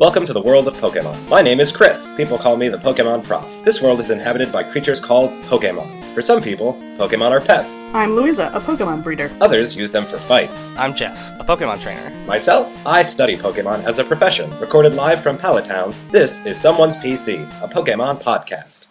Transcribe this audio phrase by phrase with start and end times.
[0.00, 1.28] Welcome to the world of Pokemon.
[1.28, 2.14] My name is Chris.
[2.14, 3.62] People call me the Pokemon Prof.
[3.66, 6.14] This world is inhabited by creatures called Pokemon.
[6.14, 7.84] For some people, Pokemon are pets.
[7.92, 9.30] I'm Louisa, a Pokemon breeder.
[9.42, 10.74] Others use them for fights.
[10.78, 12.08] I'm Jeff, a Pokemon trainer.
[12.24, 14.50] Myself, I study Pokemon as a profession.
[14.58, 18.86] Recorded live from Pallet Town, this is Someone's PC, a Pokemon podcast.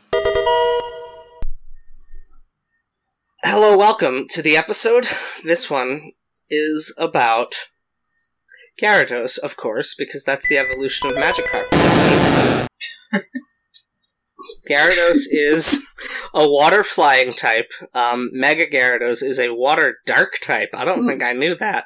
[3.42, 5.08] Hello, welcome to the episode.
[5.44, 6.12] This one
[6.52, 7.56] is about
[8.82, 12.68] Gyarados, of course, because that's the evolution of Magikarp.
[14.70, 15.86] Gyarados is
[16.34, 17.70] a water flying type.
[17.94, 20.70] Um, Mega Gyarados is a water dark type.
[20.74, 21.86] I don't think I knew that.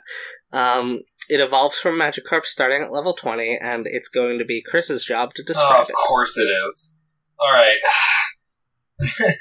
[0.51, 5.03] Um, it evolves from Magikarp starting at level 20, and it's going to be Chris's
[5.03, 5.91] job to Oh, describe of it.
[5.91, 6.95] Of course it is.
[7.39, 7.79] All right.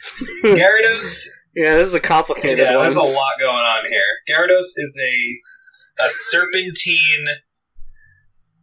[0.44, 1.26] Gyarados.
[1.54, 2.84] Yeah, this is a complicated yeah, one.
[2.84, 4.02] there's a lot going on here.
[4.28, 7.26] Gyarados is a a serpentine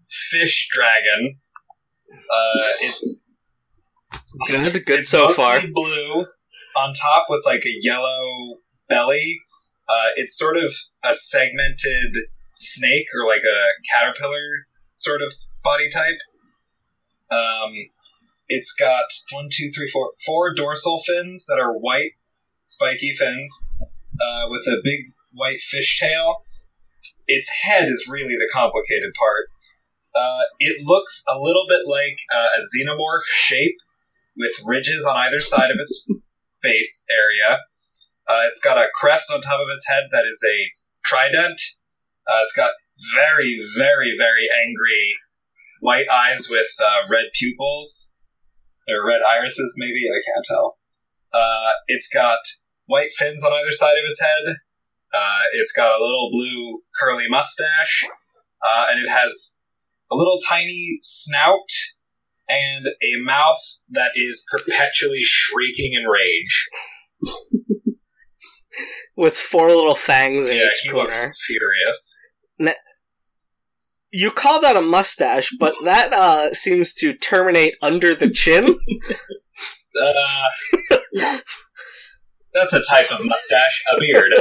[0.08, 1.38] fish dragon.
[2.12, 3.06] Uh, it's
[4.48, 5.60] Good, good it's so far.
[5.72, 6.26] blue
[6.76, 9.40] on top with like a yellow belly.
[9.88, 10.72] Uh, it's sort of
[11.04, 12.16] a segmented
[12.54, 15.32] snake or like a caterpillar sort of
[15.64, 16.20] body type.
[17.32, 17.72] Um,
[18.48, 22.12] it's got one, two, three, four, four dorsal fins that are white,
[22.70, 23.68] spiky fins,
[24.22, 26.44] uh, with a big white fish tail.
[27.28, 29.48] Its head is really the complicated part.
[30.16, 33.76] Uh, it looks a little bit like uh, a xenomorph shape
[34.36, 36.06] with ridges on either side of its
[36.64, 37.60] face area.
[38.28, 40.72] Uh, it's got a crest on top of its head that is a
[41.06, 41.62] trident.
[42.28, 42.72] Uh, it's got
[43.16, 45.16] very, very, very angry
[45.82, 48.14] white eyes with uh, red pupils.
[48.90, 50.06] Or red irises, maybe?
[50.10, 50.79] I can't tell.
[51.34, 52.40] Uh, it's got
[52.86, 54.56] white fins on either side of its head.
[55.14, 58.06] Uh, it's got a little blue curly mustache.
[58.62, 59.60] Uh, and it has
[60.12, 61.70] a little tiny snout
[62.50, 66.68] and a mouth that is perpetually shrieking in rage.
[69.16, 71.04] With four little fangs in Yeah, each he corner.
[71.04, 72.18] looks furious.
[74.12, 78.80] You call that a mustache, but that uh, seems to terminate under the chin.
[80.02, 81.40] Uh,
[82.54, 84.34] that's a type of mustache, a beard.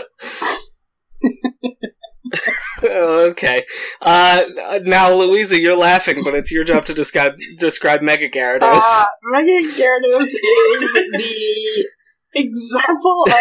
[2.85, 3.65] okay.
[4.01, 4.43] Uh,
[4.85, 8.61] now, Louisa, you're laughing, but it's your job to describe describe Mega Gyarados.
[8.63, 11.87] Uh, Mega Gyarados is the
[12.35, 13.33] example of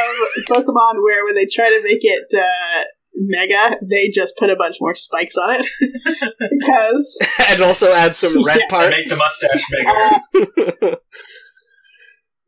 [0.48, 2.84] Pokemon where when they try to make it uh,
[3.16, 5.68] mega, they just put a bunch more spikes on it.
[6.60, 7.18] because
[7.50, 8.64] and also add some red Yeah.
[8.64, 8.96] And parts.
[8.96, 9.66] make the mustache
[10.82, 10.94] bigger.
[10.94, 10.96] uh,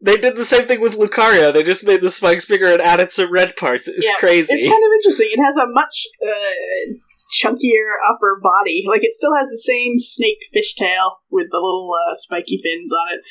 [0.01, 1.51] they did the same thing with Lucario.
[1.51, 3.87] They just made the spikes bigger and added some red parts.
[3.87, 4.53] It's Yeah, crazy.
[4.55, 5.27] it's kind of interesting.
[5.31, 6.93] It has a much uh,
[7.41, 8.83] chunkier upper body.
[8.87, 12.91] Like it still has the same snake fish tail with the little uh, spiky fins
[12.93, 13.21] on it,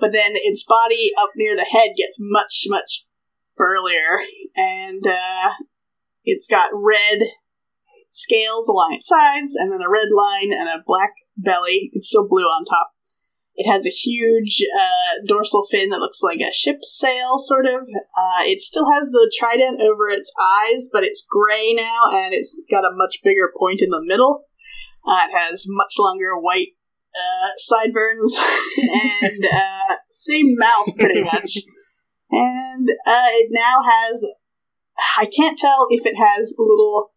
[0.00, 3.06] but then its body up near the head gets much much
[3.56, 4.20] burlier,
[4.56, 5.52] and uh,
[6.24, 7.20] it's got red
[8.10, 11.90] scales along its sides, and then a red line and a black belly.
[11.92, 12.90] It's still blue on top.
[13.58, 17.80] It has a huge uh, dorsal fin that looks like a ship's sail, sort of.
[17.82, 22.62] Uh, it still has the trident over its eyes, but it's gray now, and it's
[22.70, 24.44] got a much bigger point in the middle.
[25.04, 26.78] Uh, it has much longer white
[27.16, 28.38] uh, sideburns
[29.22, 31.58] and uh, same mouth, pretty much.
[32.30, 34.24] And uh, it now has.
[35.18, 37.10] I can't tell if it has little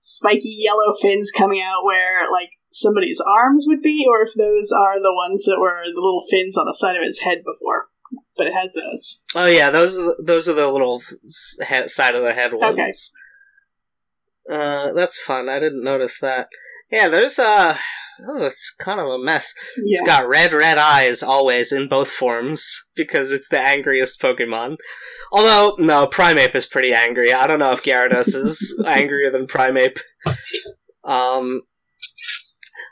[0.00, 4.98] spiky yellow fins coming out where, like, somebody's arms would be, or if those are
[4.98, 7.88] the ones that were the little fins on the side of its head before.
[8.36, 9.20] But it has those.
[9.36, 12.72] oh yeah, those are the, those are the little he- side of the head ones.
[12.72, 12.92] Okay.
[14.50, 15.48] Uh, that's fun.
[15.48, 16.48] I didn't notice that.
[16.90, 17.76] Yeah, there's uh
[18.28, 19.54] oh, it's kind of a mess.
[19.76, 20.06] It's Yeah.
[20.06, 24.76] got red, red eyes always in both forms because it's the angriest Pokemon.
[25.32, 27.32] Although, no, Primeape is pretty angry.
[27.32, 29.98] I don't know if Gyarados is angrier than Primeape.
[31.04, 31.62] Um,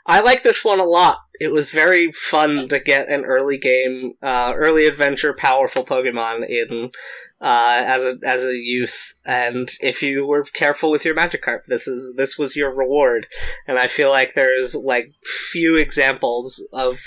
[0.05, 1.19] I like this one a lot.
[1.39, 6.91] It was very fun to get an early game, uh, early adventure, powerful Pokemon in
[7.41, 11.87] uh, as a as a youth, and if you were careful with your Magikarp, this
[11.87, 13.27] is this was your reward.
[13.67, 16.99] And I feel like there's like few examples of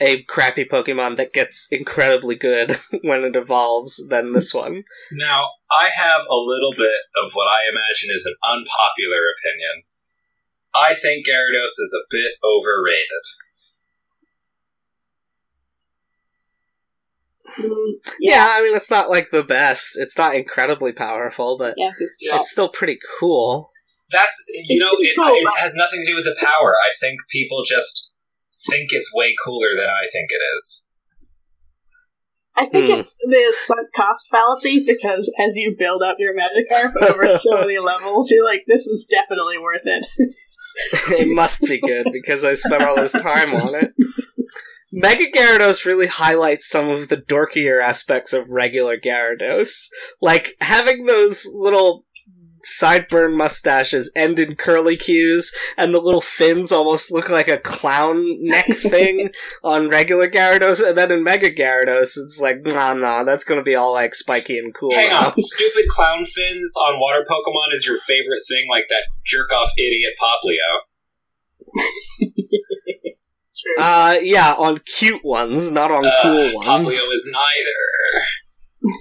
[0.00, 4.84] a crappy Pokemon that gets incredibly good when it evolves than this one.
[5.12, 9.84] Now, I have a little bit of what I imagine is an unpopular opinion.
[10.74, 13.24] I think Gyarados is a bit overrated.
[18.20, 19.92] Yeah, I mean it's not like the best.
[19.96, 23.70] It's not incredibly powerful, but Yeah, 'cause- it's still pretty cool.
[24.10, 26.74] That's you It's know it, cool, it has nothing to do with the power.
[26.84, 28.10] I think people just
[28.70, 30.86] think it's way cooler than I think it is.
[32.58, 33.00] I think Hmm.
[33.00, 37.78] it's the sunk cost fallacy because as you build up your Magikarp over so many
[37.78, 40.06] levels, you're like, this is definitely worth it.
[41.20, 43.92] it must be good because I spent all this time on it.
[44.92, 49.88] Mega Gyarados really highlights some of the dorkier aspects of regular Gyarados.
[50.20, 52.04] Like having those little
[52.66, 58.24] sideburn mustaches end in curly cues, and the little fins almost look like a clown
[58.44, 59.30] neck thing
[59.62, 63.74] on regular Gyarados, and then in Mega Gyarados, it's like, nah, nah, that's gonna be
[63.74, 64.92] all like spiky and cool.
[64.92, 65.26] Hang now.
[65.26, 69.70] on, stupid clown fins on water Pokemon is your favorite thing, like that jerk off
[69.78, 70.80] idiot Poplio.
[73.74, 73.74] True.
[73.84, 76.66] Uh, yeah, on cute ones, not on Uh, cool ones.
[76.66, 78.24] Poplio is neither.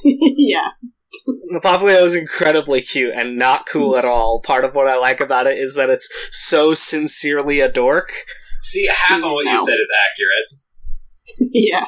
[0.38, 0.70] yeah.
[1.52, 4.42] The Poplio is incredibly cute and not cool at all.
[4.42, 8.12] Part of what I like about it is that it's so sincerely a dork.
[8.62, 10.52] See, half of what you said is accurate.
[11.54, 11.86] Yeah.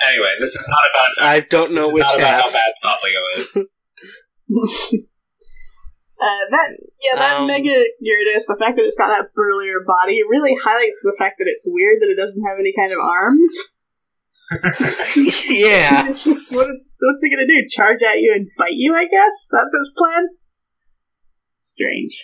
[0.00, 0.78] Anyway, this is not
[1.20, 1.28] about.
[1.28, 2.44] I don't this know is which not about half.
[2.44, 3.74] how bad Poplio is.
[6.22, 6.68] Uh, that
[7.02, 10.54] yeah, that Um, Mega Gyarados, the fact that it's got that burlier body, it really
[10.54, 13.52] highlights the fact that it's weird that it doesn't have any kind of arms.
[15.48, 16.06] yeah.
[16.08, 17.66] It's just what is what's it gonna do?
[17.68, 18.94] Charge at you and bite you?
[18.94, 20.28] I guess that's its plan.
[21.58, 22.22] Strange.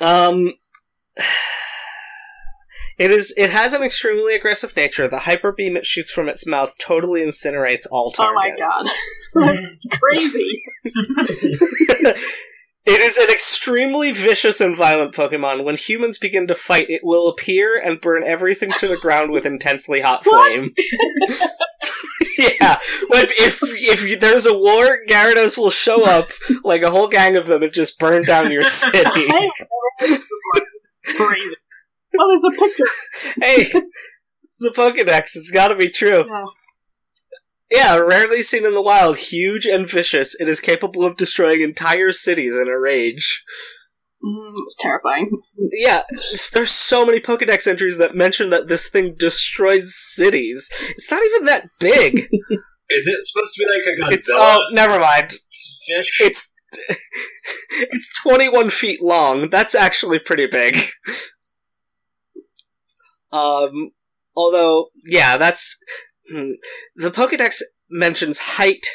[0.00, 0.52] Um
[3.00, 5.08] It is it has an extremely aggressive nature.
[5.08, 8.60] The hyper beam it shoots from its mouth totally incinerates all targets.
[8.60, 10.62] Oh my god, that's crazy.
[12.86, 15.64] It is an extremely vicious and violent Pokemon.
[15.64, 19.44] When humans begin to fight, it will appear and burn everything to the ground with
[19.44, 20.72] intensely hot flames.
[22.38, 26.24] yeah, when, if if there's a war, Gyarados will show up
[26.64, 28.98] like a whole gang of them and just burn down your city.
[28.98, 29.68] I have never
[29.98, 31.28] heard this before.
[31.28, 31.56] Crazy.
[32.20, 32.84] Oh, there's a picture.
[33.40, 33.80] hey,
[34.44, 35.36] it's a Pokedex.
[35.36, 36.24] It's got to be true.
[36.28, 36.44] Yeah.
[37.70, 42.10] Yeah, rarely seen in the wild, huge and vicious, it is capable of destroying entire
[42.10, 43.44] cities in a rage.
[44.24, 45.30] Mm, it's terrifying.
[45.72, 46.02] Yeah,
[46.52, 50.68] there's so many Pokedex entries that mention that this thing destroys cities.
[50.90, 52.16] It's not even that big.
[52.90, 55.30] Is it supposed to be like a Godzilla it's oh, never mind.
[55.86, 56.20] fish?
[56.20, 56.54] It's
[57.70, 59.48] it's 21 feet long.
[59.48, 60.76] That's actually pretty big.
[63.32, 63.92] Um,
[64.34, 65.78] although, yeah, that's
[66.30, 66.50] hmm,
[66.96, 68.86] the Pokedex mentions height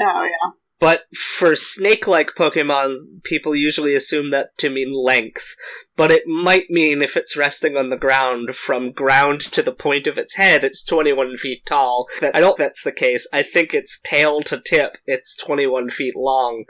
[0.00, 0.50] Oh yeah.
[0.80, 5.54] But for snake-like Pokemon, people usually assume that to mean length.
[5.96, 10.08] But it might mean if it's resting on the ground, from ground to the point
[10.08, 12.08] of its head, it's 21 feet tall.
[12.20, 13.28] That I don't think that's the case.
[13.32, 16.64] I think it's tail to tip, it's 21 feet long,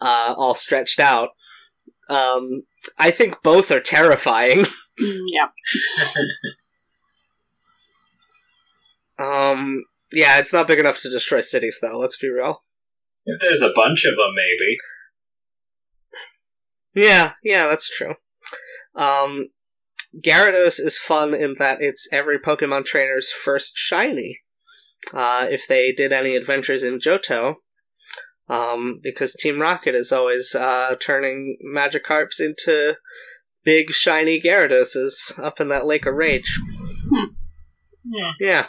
[0.00, 1.30] uh, all stretched out.
[2.08, 2.62] Um,
[2.98, 4.64] I think both are terrifying.
[5.00, 5.46] Yeah.
[9.16, 11.98] Um, yeah, it's not big enough to destroy cities, though.
[11.98, 12.64] Let's be real.
[13.24, 14.76] If there's a bunch of them, maybe.
[16.94, 18.14] Yeah, yeah, that's true.
[18.94, 19.50] Um,
[20.20, 24.40] Gyarados is fun in that it's every Pokemon trainer's first shiny.
[25.12, 27.56] Uh, if they did any adventures in Johto,
[28.48, 32.96] um, because Team Rocket is always uh, turning Magikarps into
[33.64, 36.58] big shiny Gyaradoses up in that Lake of Rage.
[38.04, 38.32] Yeah.
[38.40, 38.66] Yeah.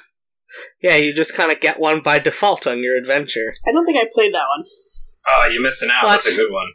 [0.82, 3.54] Yeah, you just kind of get one by default on your adventure.
[3.68, 4.66] I don't think I played that one.
[5.28, 6.04] Oh, you're missing out.
[6.04, 6.12] What?
[6.12, 6.72] That's a good one.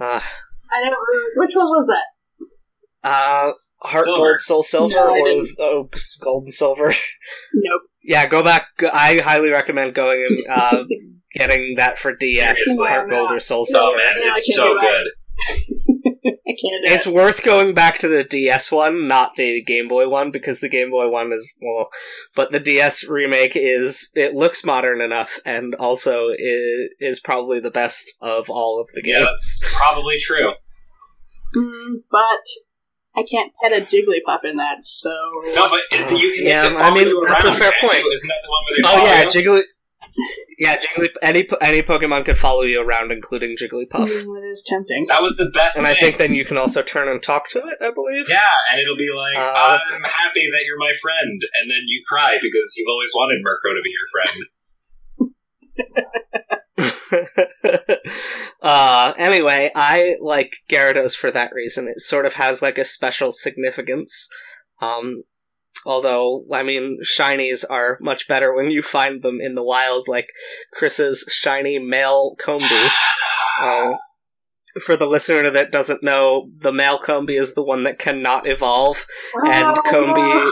[0.00, 0.20] Uh,
[0.70, 0.96] I never.
[1.36, 2.06] Which one was that?
[3.06, 3.52] uh,
[3.82, 4.28] Heart Silver.
[4.30, 5.88] Gold, Soul Silver, No, or oh,
[6.22, 6.92] Gold and Silver?
[7.54, 7.82] Nope.
[8.08, 8.68] Yeah, go back.
[8.94, 10.84] I highly recommend going and uh,
[11.38, 12.88] getting that for DS, Seriously?
[12.88, 13.96] Heart Gold or Soul Oh Silver.
[13.96, 15.06] man, Yeah, I it's so good.
[16.48, 17.12] I can't do It's it.
[17.12, 20.90] worth going back to the DS one, not the Game Boy one, because the Game
[20.90, 21.90] Boy one is well,
[22.34, 27.70] but the DS remake is it looks modern enough, and also is, is probably the
[27.70, 29.26] best of all of the Yeah, games.
[29.60, 30.52] that's probably true.
[31.56, 32.40] Mm, but
[33.14, 35.10] I can't pet a Jigglypuff in that, so.
[35.54, 35.80] No, but
[36.18, 37.94] you can Yeah, I mean, that's a fair point.
[38.06, 39.28] Isn't that the one where they Oh yeah, you?
[39.28, 39.62] Jiggly.
[40.58, 41.08] Yeah, Jiggly.
[41.22, 44.08] Any any Pokemon could follow you around, including Jigglypuff.
[44.08, 45.06] Mm, it is tempting.
[45.06, 47.58] That was the best And I think then you can also turn and talk to
[47.58, 47.78] it.
[47.80, 48.26] I believe.
[48.28, 48.40] Yeah,
[48.72, 52.38] and it'll be like, Uh, I'm happy that you're my friend, and then you cry
[52.40, 54.46] because you've always wanted Murkrow to be your friend.
[58.62, 61.88] uh, anyway, I like Gyarados for that reason.
[61.88, 64.28] It sort of has like a special significance.
[64.80, 65.24] Um,
[65.84, 70.28] although, I mean, shinies are much better when you find them in the wild, like
[70.72, 72.88] Chris's shiny male Combee.
[73.58, 73.96] Uh,
[74.82, 79.06] for the listener that doesn't know, the male Combee is the one that cannot evolve,
[79.46, 80.50] and Combee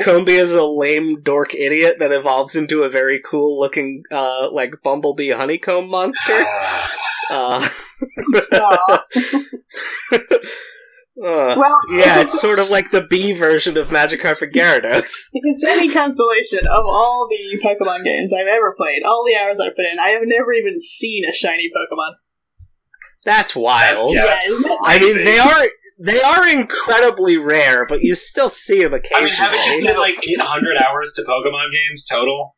[0.02, 4.76] Combee is a lame dork idiot that evolves into a very cool looking, uh, like
[4.82, 6.44] bumblebee honeycomb monster.
[7.30, 7.66] Uh.
[11.18, 15.28] uh, well, yeah, if it's sort of like the B version of Magikarp and Gyarados.
[15.32, 19.60] If it's any consolation, of all the Pokemon games I've ever played, all the hours
[19.60, 22.14] I've put in, I have never even seen a shiny Pokemon.
[23.24, 24.14] That's wild.
[24.14, 24.78] Yeah, isn't?
[24.82, 25.68] I mean, they are
[26.00, 29.22] they are incredibly rare, but you still see them occasionally.
[29.22, 32.56] I mean, haven't you put like 800 hours to Pokemon games total?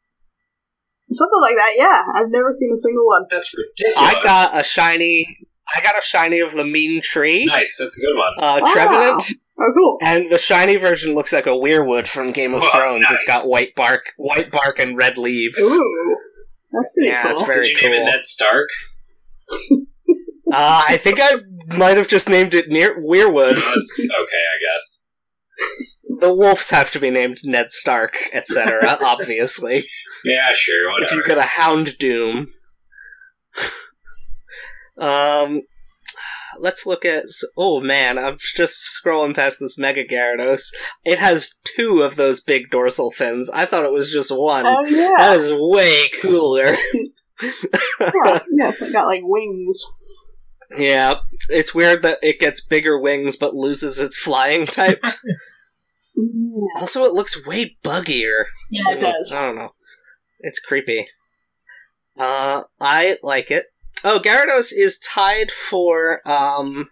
[1.11, 2.03] Something like that, yeah.
[2.15, 3.25] I've never seen a single one.
[3.29, 4.17] That's ridiculous.
[4.17, 5.44] I got a shiny.
[5.77, 7.77] I got a shiny of the Mean Tree, nice.
[7.79, 8.33] That's a good one.
[8.39, 8.73] uh, Wow.
[8.73, 9.23] Trevenant,
[9.59, 9.99] Oh, cool.
[10.03, 13.07] and the shiny version looks like a Weirwood from Game of Whoa, Thrones.
[13.11, 15.61] It's got white bark, white bark, and red leaves.
[15.61, 16.17] Ooh.
[16.73, 17.31] That's pretty Yeah, cool.
[17.33, 18.69] it's very Did you name it Ned Stark?
[20.53, 21.35] Uh, I think I
[21.77, 23.55] might have just named it near Weirwood.
[23.75, 25.07] That's okay, I guess.
[26.21, 28.97] the wolves have to be named Ned Stark, etc.
[29.05, 29.83] obviously,
[30.25, 31.15] Yeah, sure, if whatever.
[31.17, 32.49] you get a Houndoom.
[34.99, 35.63] Um,
[36.59, 37.25] let's look at.
[37.57, 40.73] Oh man, I'm just scrolling past this Mega Gyarados.
[41.05, 43.51] It has two of those big dorsal fins.
[43.51, 44.65] I thought it was just one.
[44.67, 45.11] Oh, yeah.
[45.17, 46.75] That is way cooler.
[47.43, 48.41] yeah.
[48.53, 49.85] Yeah, so it got like wings.
[50.77, 51.17] yeah,
[51.49, 55.01] it's weird that it gets bigger wings but loses its flying type.
[55.03, 58.45] Yeah, also, it looks way buggier.
[58.71, 59.33] yeah it does.
[59.35, 59.75] I don't know.
[60.41, 61.07] It's creepy.
[62.19, 63.67] Uh, I like it.
[64.07, 66.91] Oh, Gyarados is tied for um,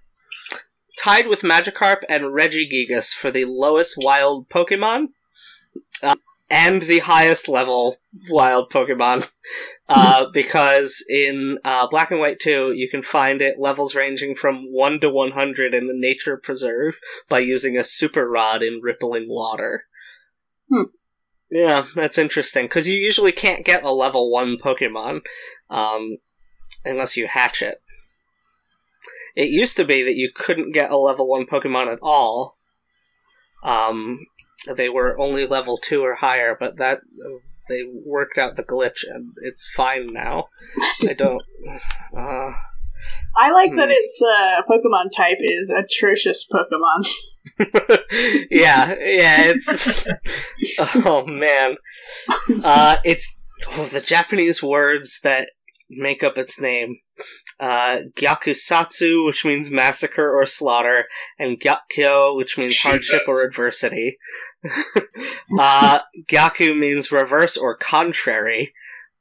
[0.99, 5.09] tied with Magikarp and Regigigas for the lowest wild Pokemon,
[6.02, 6.16] uh,
[6.50, 7.99] and the highest level
[8.31, 9.31] wild Pokemon.
[9.90, 14.73] Uh, because in uh, Black and White 2, you can find it levels ranging from
[14.73, 19.85] 1 to 100 in the Nature Preserve by using a Super Rod in rippling water.
[20.71, 20.85] Hmm.
[21.50, 25.21] Yeah, that's interesting because you usually can't get a level one Pokemon
[25.69, 26.16] um,
[26.85, 27.83] unless you hatch it.
[29.35, 32.59] It used to be that you couldn't get a level one Pokemon at all.
[33.65, 34.27] Um,
[34.77, 37.01] they were only level two or higher, but that
[37.69, 40.49] they worked out the glitch and it's fine now.
[41.09, 41.43] I don't.
[42.17, 42.51] Uh,
[43.35, 43.93] I like that Hmm.
[43.93, 47.07] its uh, Pokemon type is atrocious Pokemon.
[48.51, 50.09] yeah, yeah, it's
[51.07, 51.77] oh man,
[52.65, 55.51] uh, it's oh, the Japanese words that
[55.97, 56.99] make up its name.
[57.61, 61.07] Uh, Gyakusatsu, which means massacre or slaughter,
[61.39, 64.19] and Gyakyo, which means hardship or adversity.
[65.59, 68.73] uh, Gyaku means reverse or contrary,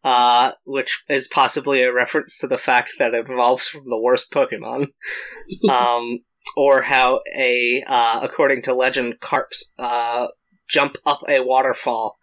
[0.04, 4.34] uh, which is possibly a reference to the fact that it evolves from the worst
[4.34, 4.88] Pokemon.
[5.70, 6.20] um,
[6.58, 10.28] or how a, uh, according to legend, carps uh,
[10.68, 12.18] jump up a waterfall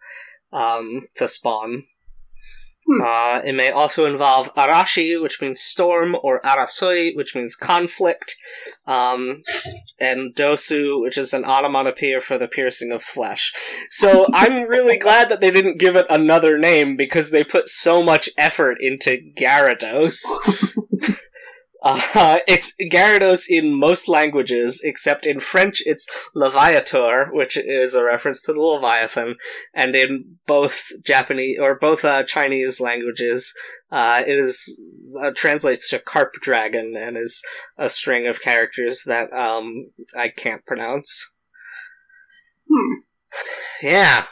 [0.51, 1.83] um, to spawn.
[2.87, 3.01] Hmm.
[3.01, 8.35] Uh, it may also involve arashi, which means storm, or arasoi, which means conflict,
[8.87, 9.43] um,
[9.99, 13.53] and dosu, which is an onomatopoeia for the piercing of flesh.
[13.89, 18.01] So I'm really glad that they didn't give it another name because they put so
[18.01, 20.23] much effort into Gyarados.
[21.81, 28.41] Uh, it's Gyarados in most languages, except in French it's Leviator, which is a reference
[28.43, 29.37] to the Leviathan,
[29.73, 33.53] and in both Japanese or both uh, Chinese languages,
[33.91, 34.79] uh, it is
[35.21, 37.41] uh, translates to carp dragon and is
[37.77, 41.35] a string of characters that um, I can't pronounce.
[42.69, 42.99] Hmm.
[43.81, 44.25] Yeah,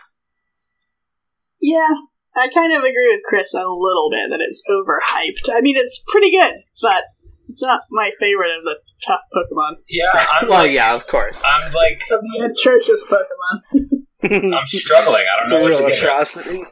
[1.61, 1.93] Yeah,
[2.35, 5.55] I kind of agree with Chris a little bit that it's overhyped.
[5.55, 7.03] I mean, it's pretty good, but
[7.47, 9.77] it's not my favorite of the tough Pokemon.
[9.89, 10.11] Yeah,
[10.41, 11.43] I'm well, like, yeah, of course.
[11.47, 14.03] I'm like, Of the atrocious Pokemon.
[14.59, 15.23] I'm struggling.
[15.31, 15.99] I don't It's know a what real to give it.
[16.03, 16.63] atrocity.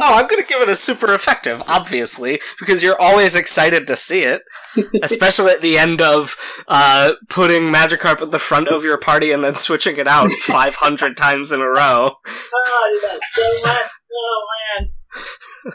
[0.00, 3.96] oh, I'm going to give it a super effective, obviously, because you're always excited to
[3.96, 4.42] see it,
[5.02, 6.36] especially at the end of
[6.66, 11.16] uh, putting Magikarp at the front of your party and then switching it out 500
[11.18, 12.14] times in a row.
[12.26, 13.90] Oh, I did so much.
[14.16, 14.46] Oh,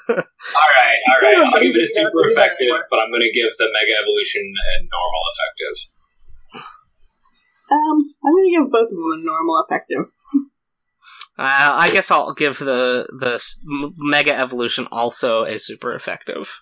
[0.07, 0.23] man.
[1.23, 1.53] All right, all right.
[1.55, 2.87] I'll give it a You don't super do that effective, anymore.
[2.89, 5.75] but I'm going to give the Mega Evolution a normal effective.
[7.71, 10.03] Um, I'm gonna give both of them a normal effective.
[11.37, 13.39] Uh, I guess I'll give the the
[13.95, 16.61] Mega Evolution also a super effective.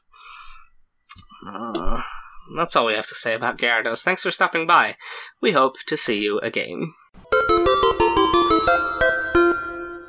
[1.48, 2.02] Uh,
[2.58, 4.04] that's all we have to say about Gyarados.
[4.04, 4.98] Thanks for stopping by.
[5.42, 6.94] We hope to see you again.